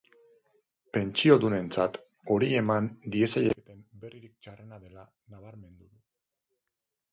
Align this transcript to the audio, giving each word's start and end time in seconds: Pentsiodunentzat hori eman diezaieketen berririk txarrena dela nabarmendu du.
Pentsiodunentzat 0.95 1.99
hori 2.37 2.49
eman 2.63 2.89
diezaieketen 3.17 3.85
berririk 4.05 4.35
txarrena 4.47 4.83
dela 4.89 5.07
nabarmendu 5.37 5.87
du. 5.93 6.05